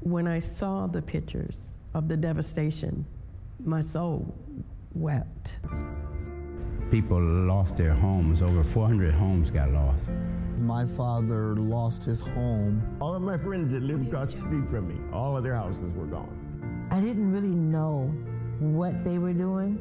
[0.00, 3.04] When I saw the pictures of the devastation,
[3.64, 4.34] my soul
[4.94, 5.56] wept.
[6.90, 8.40] People lost their homes.
[8.40, 10.08] Over 400 homes got lost.
[10.60, 12.82] My father lost his home.
[13.00, 15.92] All of my friends that lived across the street from me, all of their houses
[15.94, 16.88] were gone.
[16.92, 18.14] I didn't really know
[18.60, 19.78] what they were doing.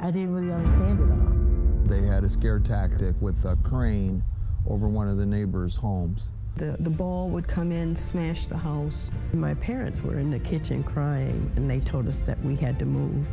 [0.00, 1.98] I didn't really understand it all.
[2.00, 4.22] They had a scare tactic with a crane
[4.66, 6.32] over one of the neighbors' homes.
[6.56, 9.10] The, the ball would come in, smash the house.
[9.32, 12.84] My parents were in the kitchen crying, and they told us that we had to
[12.84, 13.26] move.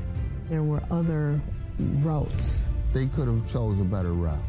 [0.50, 1.40] There were other
[2.02, 2.64] routes.
[2.94, 4.40] They could have chose a better route.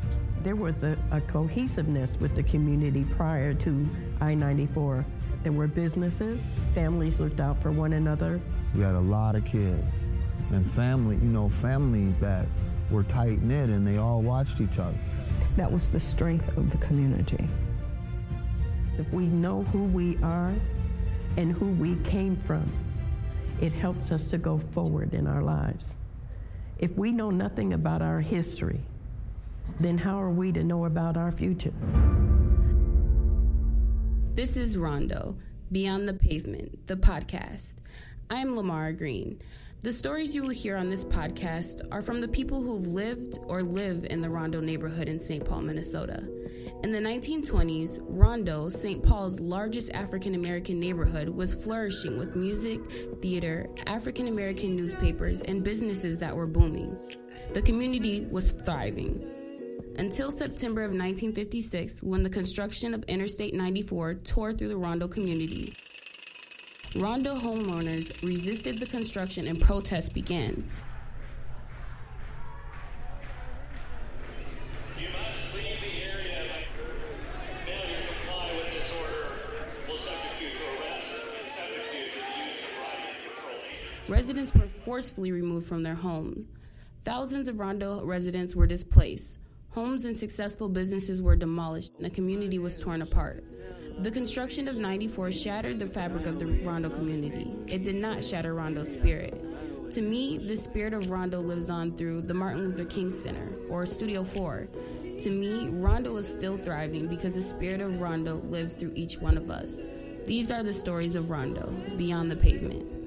[0.42, 3.88] There was a, a cohesiveness with the community prior to
[4.20, 5.04] I-94.
[5.42, 6.40] There were businesses,
[6.74, 8.40] families looked out for one another.
[8.74, 10.04] We had a lot of kids
[10.50, 12.46] and family, you know, families that
[12.90, 14.96] were tight knit and they all watched each other.
[15.56, 17.48] That was the strength of the community.
[19.00, 20.52] If we know who we are
[21.38, 22.70] and who we came from,
[23.58, 25.94] it helps us to go forward in our lives.
[26.78, 28.82] If we know nothing about our history,
[29.80, 31.72] then how are we to know about our future?
[34.34, 35.38] This is Rondo,
[35.72, 37.76] Beyond the Pavement, the podcast.
[38.28, 39.40] I'm Lamar Green.
[39.82, 43.62] The stories you will hear on this podcast are from the people who've lived or
[43.62, 45.42] live in the Rondo neighborhood in St.
[45.42, 46.22] Paul, Minnesota.
[46.82, 49.02] In the 1920s, Rondo, St.
[49.02, 52.78] Paul's largest African American neighborhood, was flourishing with music,
[53.22, 56.94] theater, African American newspapers, and businesses that were booming.
[57.54, 59.24] The community was thriving.
[59.96, 65.72] Until September of 1956, when the construction of Interstate 94 tore through the Rondo community.
[66.96, 70.68] Rondo homeowners resisted the construction and protests began.
[84.08, 86.48] Residents were forcefully removed from their homes.
[87.04, 89.38] Thousands of Rondo residents were displaced.
[89.70, 93.44] Homes and successful businesses were demolished, and the community was torn apart.
[93.98, 97.50] The construction of 94 shattered the fabric of the Rondo community.
[97.66, 99.34] It did not shatter Rondo's spirit.
[99.92, 103.84] To me, the spirit of Rondo lives on through the Martin Luther King Center or
[103.84, 104.68] Studio 4.
[105.18, 109.36] To me, Rondo is still thriving because the spirit of Rondo lives through each one
[109.36, 109.86] of us.
[110.26, 113.00] These are the stories of Rondo, beyond the pavement.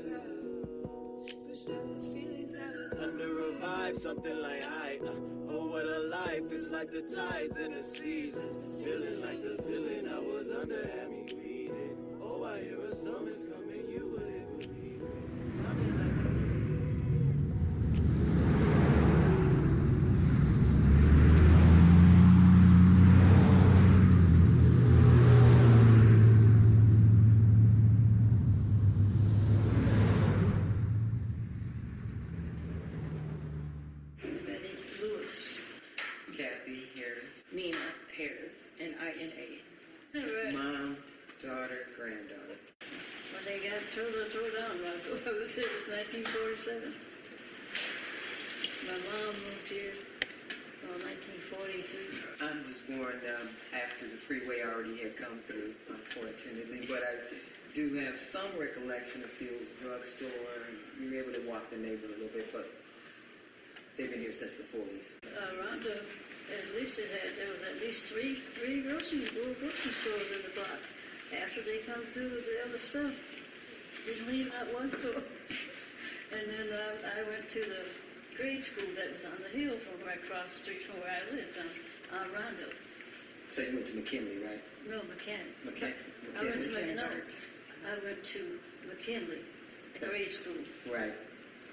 [3.96, 5.10] something like uh,
[5.50, 9.62] oh what a life, it's like the tides in the seasons, feeling like the
[10.66, 14.60] feeling I was under had me bleeding, oh I hear a summons coming, you wouldn't
[14.60, 16.24] believe it, something like
[45.26, 45.58] it was
[45.90, 46.94] 1947.
[48.86, 49.98] My mom moved here
[50.86, 52.46] in 1942.
[52.46, 57.18] I was born um, after the freeway already had come through, unfortunately, but I
[57.74, 60.30] do have some recollection of Fields Drugstore.
[61.02, 62.70] You were able to walk the neighborhood a little bit, but
[63.98, 65.10] they've been here since the 40s.
[65.26, 65.98] Uh, Rondo,
[66.52, 70.42] at least it had, there was at least three, three grocery, little grocery stores in
[70.44, 70.82] the block.
[71.32, 73.14] After they come through with the other stuff,
[74.06, 75.24] didn't leave that one store.
[76.36, 77.88] and then uh, I went to the
[78.38, 81.24] grade school that was on the hill from right across the street from where I
[81.34, 82.70] lived on, on Rondo.
[83.52, 84.62] So you went to McKinley, right?
[84.90, 85.54] No, McKinney.
[85.66, 85.94] McKinney.
[86.38, 86.96] I went to McKinney.
[86.96, 87.08] No,
[87.86, 89.40] I went to McKinley,
[90.00, 90.58] grade school.
[90.92, 91.14] Right.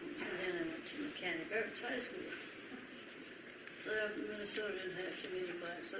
[0.00, 2.20] And then I went to Mechanic Arts High School.
[3.90, 5.98] Uh, Minnesota didn't have too many blacks, so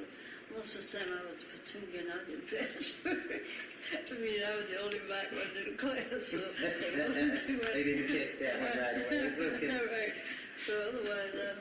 [0.54, 3.10] most of the time I was platoon I didn't transfer.
[3.10, 7.58] I mean, I was the only black one in the class, so it wasn't too
[7.62, 7.74] much.
[7.74, 9.18] they didn't catch that one right away.
[9.26, 9.74] It's okay.
[9.74, 10.14] right.
[10.54, 11.58] So otherwise, um,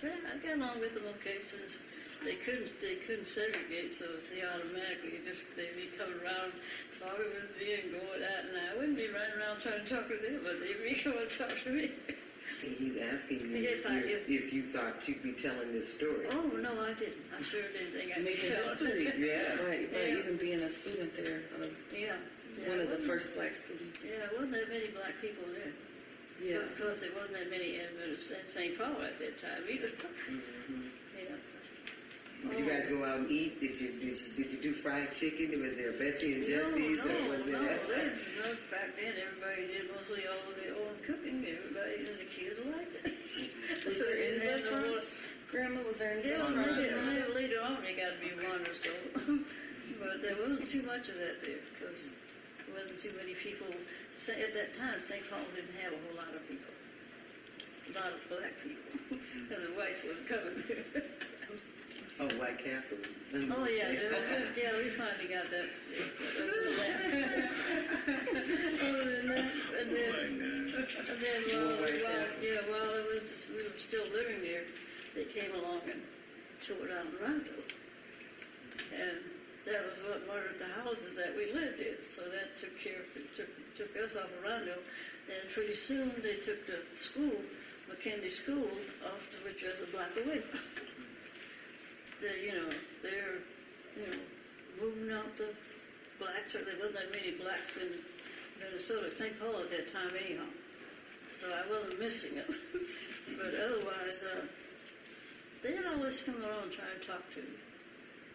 [0.00, 1.44] yeah, I got along with them okay.
[1.44, 1.84] Since
[2.24, 6.56] they couldn't, they couldn't segregate, so they automatically just they'd be coming around
[6.96, 10.08] talking with me and going at, and I wouldn't be running around trying to talk
[10.08, 11.92] to them, but they'd be coming to talk to me.
[12.60, 16.26] He's asking you if, if, if, you thought you'd be telling this story.
[16.30, 17.16] Oh, no, I didn't.
[17.36, 19.12] I sure didn't think I'd Making be history.
[19.18, 19.56] yeah.
[19.56, 20.18] By, by yeah.
[20.18, 21.42] even being a student there.
[21.60, 22.16] Uh, yeah.
[22.60, 22.68] yeah.
[22.68, 24.04] One of the first black students.
[24.04, 25.72] Yeah, wasn't that many black people there.
[26.42, 26.64] Yeah.
[26.64, 28.78] Of course, there wasn't that many in St.
[28.78, 29.88] Paul at that time either.
[29.88, 30.80] Mm-hmm.
[31.20, 31.36] Yeah.
[32.48, 33.60] Did you guys go out and eat?
[33.60, 35.60] Did you did, did you do fried chicken?
[35.60, 36.98] Was there Bessie and Jesse's?
[36.98, 37.80] No, no, or was there no.
[40.10, 41.44] mostly all of their own cooking.
[41.46, 43.84] Everybody and the kids liked it.
[43.84, 45.12] Was there any restaurants?
[45.50, 46.76] Grandma, was there any Yeah, restaurants?
[46.76, 48.90] later, later, later on, they got to be one or so.
[50.00, 53.66] but there wasn't too much of that there because there wasn't too many people.
[53.70, 55.22] At that time, St.
[55.30, 56.74] Paul didn't have a whole lot of people.
[57.88, 59.18] A lot of black people.
[59.54, 61.02] and the whites weren't coming through.
[62.20, 62.98] Oh, White Castle.
[63.32, 63.92] Oh yeah,
[64.52, 65.72] yeah, we finally got that.
[66.36, 67.48] Other than that,
[68.84, 69.48] Other than that,
[69.80, 70.28] and then,
[71.08, 74.64] and then while, while, yeah, while it was, we were still living there,
[75.14, 76.02] they came along and
[76.60, 77.56] tore down Rondo,
[78.92, 79.16] and
[79.64, 81.96] that was what one of the houses that we lived in.
[82.12, 84.76] So that took care of, took took us off of Rondo,
[85.24, 87.40] and pretty soon they took the school,
[87.88, 88.68] McKinley School,
[89.06, 90.42] off to which was a block away
[92.20, 92.70] they're, you know,
[93.02, 93.40] they're,
[93.96, 94.18] you know,
[94.80, 95.48] moving out the
[96.18, 97.88] blacks, or there wasn't that many blacks in
[98.60, 99.38] Minnesota, St.
[99.40, 100.44] Paul at that time anyhow.
[101.36, 102.46] So I wasn't missing it.
[103.38, 104.44] but otherwise, uh,
[105.62, 107.56] they'd always come around and try and talk to me.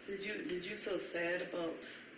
[0.08, 1.74] Did you did you feel sad about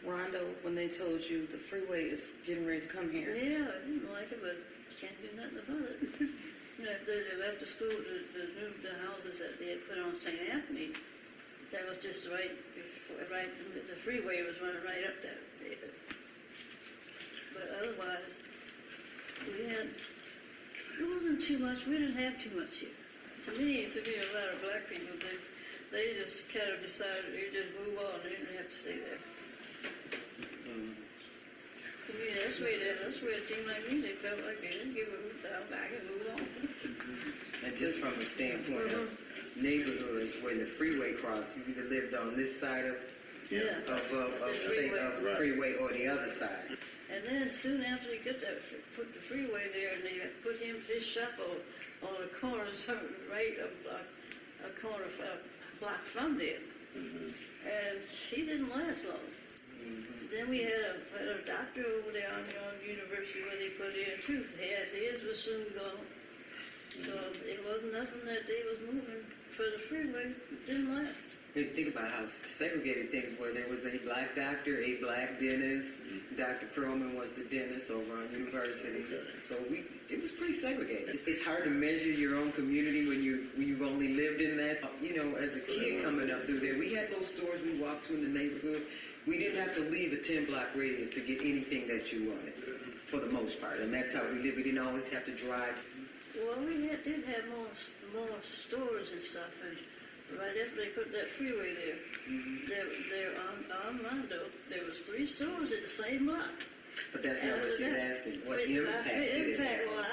[0.05, 3.31] Rondo when they told you the freeway is getting ready to come here?
[3.35, 4.55] Yeah, I didn't like it, but
[4.91, 5.99] you can't do nothing about it.
[6.19, 9.87] you know, they, they left the school, the, the new the houses that they had
[9.87, 10.35] put on St.
[10.51, 10.91] Anthony.
[11.71, 15.43] That was just right before, right, the freeway was running right up there.
[17.53, 18.39] But otherwise,
[19.43, 22.95] we had, it wasn't too much, we didn't have too much here.
[23.45, 25.35] To me, to me, a lot of black people, they,
[25.91, 29.19] they just kind of decided they just move on, they didn't have to stay there.
[30.71, 30.95] Mm-hmm.
[30.95, 34.39] To me, that's the way, that, that's the way it seemed like me, they felt
[34.47, 36.47] like they didn't give a down back and move on.
[37.65, 39.09] And just from the standpoint of
[39.55, 42.95] neighborhoods, where the freeway crossed, you either lived on this side of,
[43.49, 43.79] Yeah.
[43.87, 46.77] of, of, of, say, of the freeway or the other side.
[47.13, 50.43] And then soon after they get that, fr- put the freeway there, and they had
[50.43, 52.99] put him his shop on, on uh, a corner, some
[53.31, 54.03] right a block,
[54.65, 56.59] a corner, f- a block from there.
[56.97, 57.29] Mm-hmm.
[57.65, 59.17] And he didn't last long.
[59.79, 60.35] Mm-hmm.
[60.35, 63.95] Then we had a, had a doctor over there on, on University where they put
[63.95, 64.45] in too.
[64.59, 66.03] His, his was soon gone.
[67.05, 67.13] So
[67.45, 70.33] it wasn't nothing that they was moving for the freeway.
[70.65, 71.35] Didn't last.
[71.55, 73.51] You think about how segregated things were.
[73.51, 75.95] There was a black doctor, a black dentist.
[76.37, 76.67] Dr.
[76.75, 79.03] Perlman was the dentist over on University.
[79.41, 81.19] So we, it was pretty segregated.
[81.25, 84.83] It's hard to measure your own community when you when you've only lived in that.
[85.01, 88.05] You know, as a kid coming up through there, we had those stores we walked
[88.05, 88.83] to in the neighborhood.
[89.25, 92.53] We didn't have to leave a 10 block radius to get anything that you wanted,
[93.07, 93.79] for the most part.
[93.79, 94.57] And that's how we lived.
[94.57, 95.75] We didn't always have to drive.
[96.45, 100.89] Well, we had, did have more s- more stores and stuff, and right after they
[100.89, 101.95] put that freeway there,
[102.29, 102.67] mm-hmm.
[102.67, 106.49] there, there on, on Rondo, there was three stores in the same block.
[107.11, 108.41] But that's not what she's asking.
[108.45, 109.95] What fit- impact I- did it impact, have?
[109.95, 110.05] well,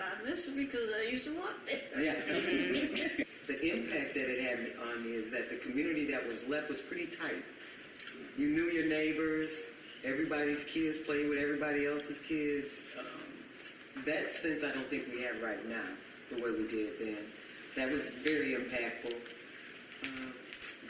[0.00, 2.02] I, I miss it because I used to walk there.
[2.02, 2.14] Yeah.
[3.46, 6.80] the impact that it had on me is that the community that was left was
[6.80, 7.42] pretty tight.
[8.38, 9.62] You knew your neighbors.
[10.04, 12.82] Everybody's kids played with everybody else's kids.
[12.98, 13.06] Uh-huh.
[14.04, 15.84] That sense I don't think we have right now,
[16.30, 17.18] the way we did then.
[17.76, 19.14] That was very impactful.
[20.02, 20.08] Uh,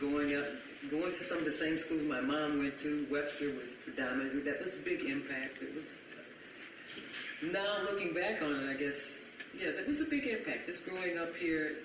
[0.00, 0.46] going up,
[0.90, 4.40] going to some of the same schools my mom went to, Webster was predominantly.
[4.40, 5.62] That was a big impact.
[5.62, 5.94] It was
[7.52, 9.18] now looking back on it, I guess,
[9.58, 10.66] yeah, that was a big impact.
[10.66, 11.78] Just growing up here,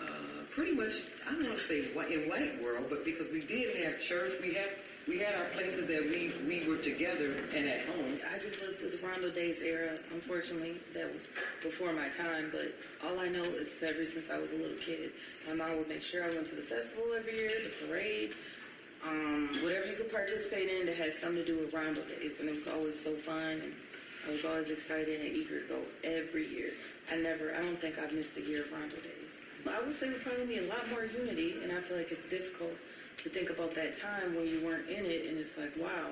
[0.00, 3.84] uh, pretty much, I don't want to say in white world, but because we did
[3.84, 4.70] have church, we had
[5.06, 8.18] we had our places that we we were together and at home.
[8.32, 9.96] I just lived through the Rondo Days era.
[10.12, 11.28] Unfortunately, that was
[11.62, 12.50] before my time.
[12.50, 12.74] But
[13.06, 15.12] all I know is ever since I was a little kid,
[15.46, 18.34] my mom would make sure I went to the festival every year, the parade,
[19.06, 22.48] um, whatever you could participate in that had something to do with Rondo Days, and
[22.48, 23.60] it was always so fun.
[23.60, 23.74] And
[24.26, 26.70] I was always excited and eager to go every year.
[27.12, 29.36] I never, I don't think I've missed a year of Rondo Days.
[29.68, 32.26] I would say we probably need a lot more unity, and I feel like it's
[32.26, 32.72] difficult
[33.22, 36.08] to think about that time when you weren't in it, and it's like, wow,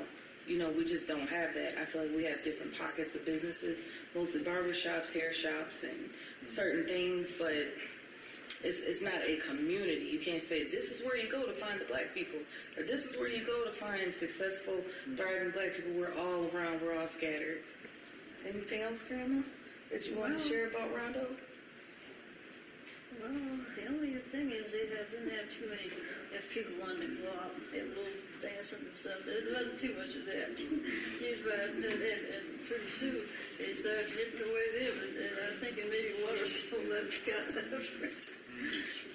[0.47, 1.80] you know, we just don't have that.
[1.80, 3.82] I feel like we have different pockets of businesses,
[4.14, 6.11] mostly barbershops, hair shops, and
[6.42, 7.52] certain things, but
[8.64, 10.09] it's, it's not a community.
[10.12, 12.38] You can't say this is where you go to find the black people,
[12.76, 14.75] or this is where you go to find successful,
[15.16, 15.92] thriving black people.
[15.92, 16.80] We're all around.
[16.80, 17.59] We're all scattered.
[18.49, 19.42] Anything else, Grandma,
[19.90, 21.26] that you want to share about Rondo?
[23.21, 25.90] Well, the only thing is they have, didn't have too many,
[26.33, 29.78] if people wanted to go out and have a little dancing and stuff, there wasn't
[29.78, 30.57] too much of that.
[31.21, 33.21] Yes, but, and, and, and pretty soon,
[33.59, 37.92] they started nipping away there, but then I'm thinking maybe water so left got left.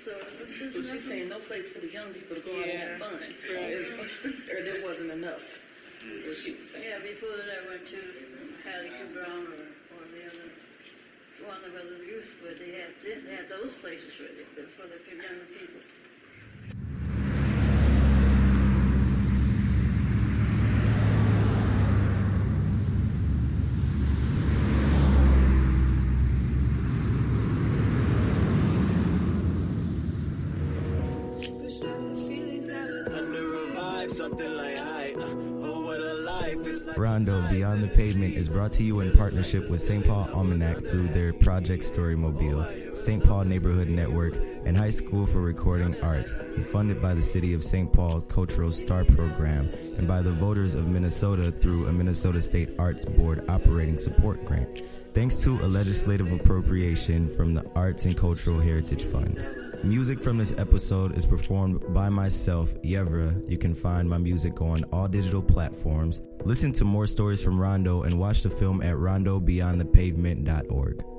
[0.07, 1.27] So it was just So she's nothing.
[1.27, 3.91] saying no place for the young people to go out and have fun, It's-
[4.49, 5.59] or there wasn't enough.
[5.99, 6.87] That's what she was saying.
[6.87, 7.99] Yeah, before that I went to
[8.63, 9.11] Hallie Q.
[9.11, 9.67] Brown or,
[9.99, 10.47] or the other,
[11.43, 12.55] one of the other youth, but
[13.03, 15.81] they didn't have those places for the, for the young people.
[33.09, 35.25] Under a vibe, something like I, uh,
[35.63, 35.86] oh
[36.95, 40.05] Rondo Beyond the Pavement is brought to you in partnership with St.
[40.05, 43.23] Paul Almanac through their Project Storymobile, St.
[43.23, 47.63] Paul Neighborhood Network, and High School for Recording Arts, and funded by the City of
[47.63, 47.91] St.
[47.91, 53.05] Paul's Cultural Star Program and by the voters of Minnesota through a Minnesota State Arts
[53.05, 54.81] Board operating support grant.
[55.13, 59.39] Thanks to a legislative appropriation from the Arts and Cultural Heritage Fund.
[59.83, 63.49] Music from this episode is performed by myself, Yevra.
[63.49, 66.21] You can find my music on all digital platforms.
[66.43, 71.16] Listen to more stories from Rondo and watch the film at rondobeyondthepavement.org.